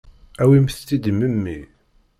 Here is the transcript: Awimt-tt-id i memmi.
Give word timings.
Awimt-tt-id 0.41 1.03
i 1.11 1.13
memmi. 1.19 1.59